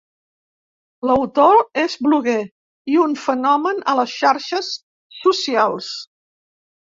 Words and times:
L'autor 1.09 1.59
és 1.81 1.95
bloguer 2.05 2.39
i 2.93 2.97
un 3.03 3.13
fenomen 3.25 3.83
a 3.93 3.97
les 4.01 4.15
xarxes 4.23 4.71
socials. 5.19 5.93